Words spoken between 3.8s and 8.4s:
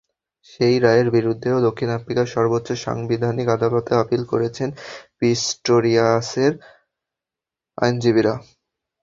Appeal করেছেন পিস্টোরিয়াসের আইনজীবীরা।